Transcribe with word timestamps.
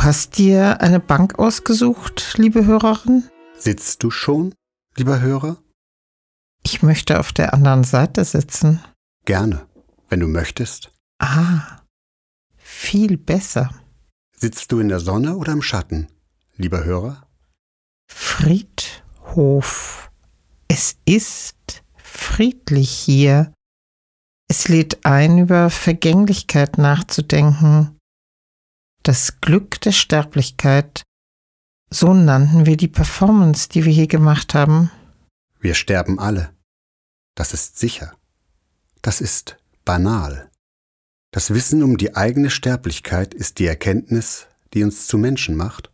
Du 0.00 0.06
hast 0.06 0.38
dir 0.38 0.80
eine 0.80 0.98
Bank 0.98 1.38
ausgesucht, 1.38 2.38
liebe 2.38 2.64
Hörerin? 2.64 3.28
Sitzt 3.58 4.02
du 4.02 4.10
schon, 4.10 4.54
lieber 4.96 5.20
Hörer? 5.20 5.58
Ich 6.64 6.82
möchte 6.82 7.20
auf 7.20 7.34
der 7.34 7.52
anderen 7.52 7.84
Seite 7.84 8.24
sitzen. 8.24 8.82
Gerne, 9.26 9.66
wenn 10.08 10.20
du 10.20 10.26
möchtest. 10.26 10.90
Ah, 11.18 11.82
viel 12.56 13.18
besser. 13.18 13.74
Sitzt 14.34 14.72
du 14.72 14.80
in 14.80 14.88
der 14.88 15.00
Sonne 15.00 15.36
oder 15.36 15.52
im 15.52 15.60
Schatten, 15.60 16.08
lieber 16.56 16.82
Hörer? 16.82 17.28
Friedhof. 18.10 20.10
Es 20.66 20.96
ist 21.04 21.82
friedlich 22.02 22.88
hier. 22.88 23.52
Es 24.48 24.68
lädt 24.68 25.04
ein, 25.04 25.36
über 25.36 25.68
Vergänglichkeit 25.68 26.78
nachzudenken. 26.78 27.99
Das 29.02 29.40
Glück 29.40 29.80
der 29.80 29.92
Sterblichkeit. 29.92 31.04
So 31.88 32.12
nannten 32.12 32.66
wir 32.66 32.76
die 32.76 32.88
Performance, 32.88 33.68
die 33.68 33.86
wir 33.86 33.92
hier 33.92 34.06
gemacht 34.06 34.52
haben. 34.52 34.90
Wir 35.58 35.74
sterben 35.74 36.18
alle. 36.18 36.50
Das 37.34 37.54
ist 37.54 37.78
sicher. 37.78 38.12
Das 39.00 39.22
ist 39.22 39.56
banal. 39.86 40.50
Das 41.32 41.54
Wissen 41.54 41.82
um 41.82 41.96
die 41.96 42.14
eigene 42.14 42.50
Sterblichkeit 42.50 43.32
ist 43.32 43.58
die 43.58 43.66
Erkenntnis, 43.66 44.46
die 44.74 44.84
uns 44.84 45.06
zu 45.06 45.16
Menschen 45.16 45.56
macht. 45.56 45.90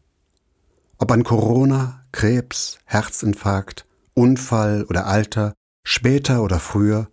Ob 0.98 1.12
an 1.12 1.22
Corona, 1.22 2.04
Krebs, 2.10 2.78
Herzinfarkt, 2.86 3.86
Unfall 4.14 4.82
oder 4.84 5.06
Alter, 5.06 5.54
später 5.84 6.42
oder 6.42 6.58
früher, 6.58 7.08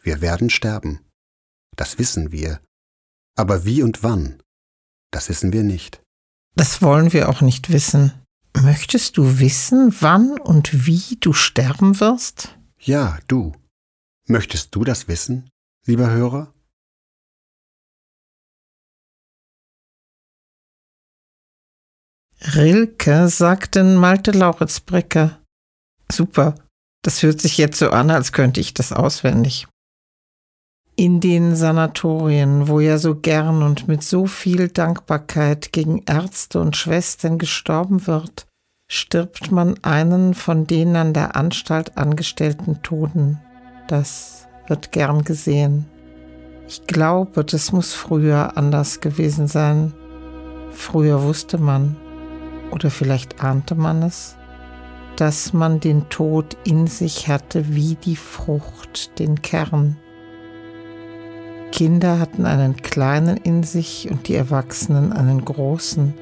wir 0.00 0.20
werden 0.20 0.48
sterben. 0.48 1.00
Das 1.74 1.98
wissen 1.98 2.30
wir. 2.30 2.60
Aber 3.34 3.64
wie 3.64 3.82
und 3.82 4.04
wann, 4.04 4.40
das 5.14 5.28
wissen 5.28 5.52
wir 5.52 5.62
nicht. 5.62 6.02
Das 6.56 6.82
wollen 6.82 7.12
wir 7.12 7.28
auch 7.28 7.40
nicht 7.40 7.70
wissen. 7.70 8.12
Möchtest 8.62 9.16
du 9.16 9.38
wissen, 9.38 9.94
wann 10.00 10.38
und 10.38 10.86
wie 10.86 11.16
du 11.20 11.32
sterben 11.32 12.00
wirst? 12.00 12.56
Ja, 12.78 13.18
du. 13.28 13.52
Möchtest 14.26 14.74
du 14.74 14.84
das 14.84 15.08
wissen, 15.08 15.50
lieber 15.86 16.10
Hörer? 16.10 16.52
Rilke 22.40 23.28
sagten 23.28 23.96
Malte 23.96 24.32
Lauritzbrecker. 24.32 25.42
Super, 26.10 26.54
das 27.02 27.22
hört 27.22 27.40
sich 27.40 27.56
jetzt 27.58 27.78
so 27.78 27.90
an, 27.90 28.10
als 28.10 28.32
könnte 28.32 28.60
ich 28.60 28.74
das 28.74 28.92
auswendig. 28.92 29.66
In 30.96 31.18
den 31.18 31.56
Sanatorien, 31.56 32.68
wo 32.68 32.78
ja 32.78 32.98
so 32.98 33.16
gern 33.16 33.64
und 33.64 33.88
mit 33.88 34.04
so 34.04 34.26
viel 34.26 34.68
Dankbarkeit 34.68 35.72
gegen 35.72 36.02
Ärzte 36.06 36.60
und 36.60 36.76
Schwestern 36.76 37.38
gestorben 37.38 38.06
wird, 38.06 38.46
stirbt 38.88 39.50
man 39.50 39.74
einen 39.82 40.34
von 40.34 40.68
den 40.68 40.94
an 40.94 41.12
der 41.12 41.34
Anstalt 41.34 41.98
angestellten 41.98 42.80
Toten. 42.82 43.40
Das 43.88 44.46
wird 44.68 44.92
gern 44.92 45.24
gesehen. 45.24 45.86
Ich 46.68 46.86
glaube, 46.86 47.44
das 47.44 47.72
muss 47.72 47.92
früher 47.92 48.56
anders 48.56 49.00
gewesen 49.00 49.48
sein. 49.48 49.92
Früher 50.70 51.24
wusste 51.24 51.58
man, 51.58 51.96
oder 52.70 52.88
vielleicht 52.90 53.42
ahnte 53.42 53.74
man 53.74 54.04
es, 54.04 54.36
dass 55.16 55.52
man 55.52 55.80
den 55.80 56.08
Tod 56.08 56.56
in 56.62 56.86
sich 56.86 57.26
hatte 57.26 57.74
wie 57.74 57.96
die 57.96 58.16
Frucht, 58.16 59.18
den 59.18 59.42
Kern. 59.42 59.96
Kinder 61.74 62.20
hatten 62.20 62.46
einen 62.46 62.76
kleinen 62.76 63.36
in 63.36 63.64
sich 63.64 64.08
und 64.08 64.28
die 64.28 64.36
Erwachsenen 64.36 65.12
einen 65.12 65.44
großen. 65.44 66.14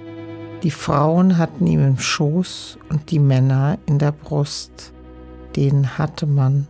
Die 0.62 0.70
Frauen 0.70 1.36
hatten 1.36 1.66
ihn 1.66 1.86
im 1.86 1.98
Schoß 1.98 2.78
und 2.88 3.10
die 3.10 3.18
Männer 3.18 3.76
in 3.84 3.98
der 3.98 4.12
Brust. 4.12 4.94
Den 5.54 5.98
hatte 5.98 6.26
man 6.26 6.68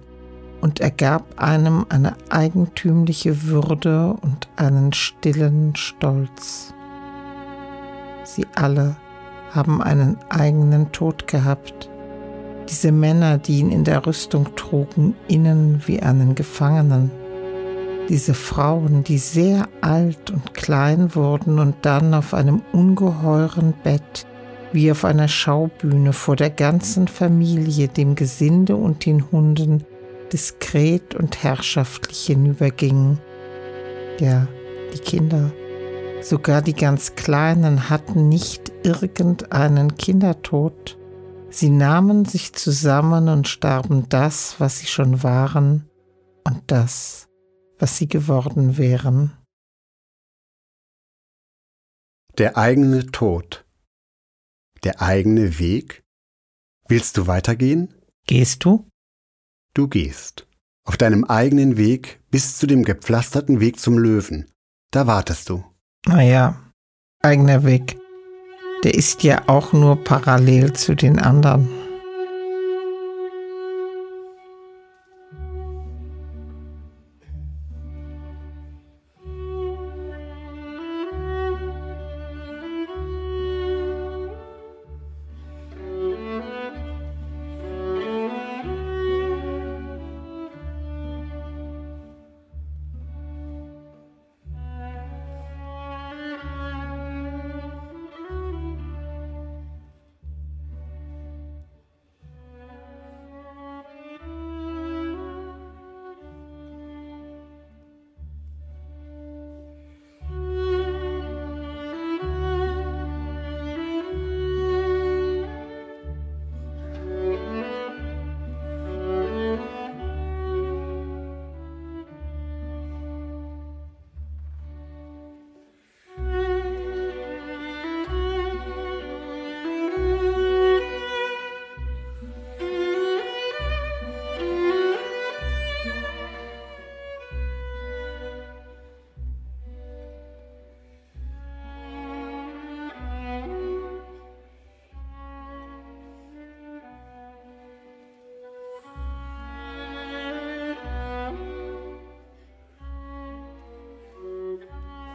und 0.60 0.80
er 0.80 0.90
gab 0.90 1.40
einem 1.40 1.86
eine 1.90 2.16
eigentümliche 2.28 3.44
Würde 3.44 4.16
und 4.20 4.48
einen 4.56 4.92
stillen 4.92 5.76
Stolz. 5.76 6.74
Sie 8.24 8.48
alle 8.56 8.96
haben 9.52 9.80
einen 9.80 10.18
eigenen 10.28 10.90
Tod 10.90 11.28
gehabt. 11.28 11.88
Diese 12.68 12.90
Männer, 12.90 13.38
die 13.38 13.60
ihn 13.60 13.70
in 13.70 13.84
der 13.84 14.04
Rüstung 14.04 14.56
trugen, 14.56 15.14
innen 15.28 15.80
wie 15.86 16.02
einen 16.02 16.34
Gefangenen. 16.34 17.21
Diese 18.08 18.34
Frauen, 18.34 19.04
die 19.04 19.18
sehr 19.18 19.68
alt 19.80 20.30
und 20.30 20.54
klein 20.54 21.14
wurden 21.14 21.58
und 21.58 21.76
dann 21.82 22.14
auf 22.14 22.34
einem 22.34 22.62
ungeheuren 22.72 23.74
Bett, 23.84 24.26
wie 24.72 24.90
auf 24.90 25.04
einer 25.04 25.28
Schaubühne 25.28 26.12
vor 26.12 26.36
der 26.36 26.50
ganzen 26.50 27.08
Familie, 27.08 27.88
dem 27.88 28.14
Gesinde 28.14 28.76
und 28.76 29.06
den 29.06 29.30
Hunden, 29.30 29.84
diskret 30.32 31.14
und 31.14 31.42
herrschaftlich 31.42 32.26
hinübergingen. 32.26 33.18
Ja, 34.18 34.46
die 34.92 34.98
Kinder 34.98 35.52
Sogar 36.22 36.62
die 36.62 36.74
ganz 36.74 37.16
Kleinen 37.16 37.90
hatten 37.90 38.28
nicht 38.28 38.72
irgendeinen 38.84 39.96
Kindertod. 39.96 40.96
Sie 41.50 41.68
nahmen 41.68 42.24
sich 42.24 42.52
zusammen 42.52 43.28
und 43.28 43.48
starben 43.48 44.08
das, 44.08 44.54
was 44.58 44.78
sie 44.78 44.86
schon 44.86 45.24
waren 45.24 45.88
und 46.44 46.62
das, 46.68 47.28
was 47.82 47.96
sie 47.96 48.06
geworden 48.06 48.78
wären. 48.78 49.36
Der 52.38 52.56
eigene 52.56 53.06
Tod. 53.06 53.66
Der 54.84 55.02
eigene 55.02 55.58
Weg. 55.58 56.04
Willst 56.86 57.16
du 57.16 57.26
weitergehen? 57.26 57.92
Gehst 58.28 58.64
du? 58.64 58.88
Du 59.74 59.88
gehst. 59.88 60.46
Auf 60.84 60.96
deinem 60.96 61.24
eigenen 61.24 61.76
Weg 61.76 62.22
bis 62.30 62.56
zu 62.56 62.68
dem 62.68 62.84
gepflasterten 62.84 63.58
Weg 63.58 63.80
zum 63.80 63.98
Löwen. 63.98 64.48
Da 64.92 65.08
wartest 65.08 65.48
du. 65.48 65.64
Naja, 66.06 66.72
eigener 67.20 67.64
Weg. 67.64 67.98
Der 68.84 68.94
ist 68.94 69.24
ja 69.24 69.48
auch 69.48 69.72
nur 69.72 70.04
parallel 70.04 70.72
zu 70.74 70.94
den 70.94 71.18
anderen. 71.18 71.81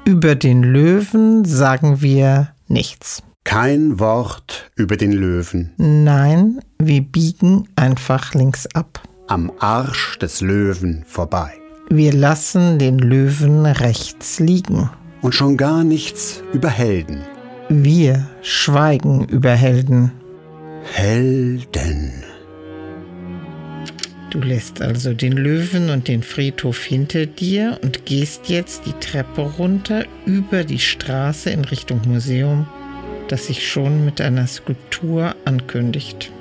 Über 0.07 0.35
den 0.35 0.63
Löwen 0.63 1.43
sagen 1.43 2.01
wir 2.01 2.53
nichts. 2.69 3.23
Kein 3.43 3.99
Wort 3.99 4.71
über 4.77 4.95
den 4.95 5.11
Löwen. 5.11 5.73
Nein, 5.75 6.61
wir 6.79 7.01
biegen 7.01 7.67
einfach 7.75 8.33
links 8.33 8.67
ab. 8.73 9.01
Am 9.27 9.51
Arsch 9.59 10.17
des 10.19 10.39
Löwen 10.39 11.03
vorbei. 11.05 11.51
Wir 11.89 12.13
lassen 12.13 12.79
den 12.79 12.99
Löwen 12.99 13.65
rechts 13.65 14.39
liegen. 14.39 14.89
Und 15.21 15.35
schon 15.35 15.57
gar 15.57 15.83
nichts 15.83 16.41
über 16.53 16.69
Helden. 16.69 17.23
Wir 17.67 18.29
schweigen 18.41 19.25
über 19.25 19.51
Helden. 19.51 20.13
Helden. 20.93 22.23
Du 24.29 24.39
lässt 24.39 24.81
also 24.81 25.13
den 25.13 25.33
Löwen 25.33 25.89
und 25.89 26.09
den 26.09 26.21
Friedhof 26.21 26.83
hinter 26.83 27.25
dir 27.25 27.79
und 27.81 28.05
gehst 28.05 28.49
jetzt 28.49 28.85
die 28.85 28.93
Treppe 28.99 29.41
runter 29.41 30.03
über 30.25 30.65
die 30.65 30.79
Straße 30.79 31.49
in 31.49 31.63
Richtung 31.63 32.01
Museum, 32.05 32.67
das 33.29 33.47
sich 33.47 33.67
schon 33.67 34.03
mit 34.03 34.19
einer 34.19 34.47
Skulptur 34.47 35.33
ankündigt. 35.45 36.31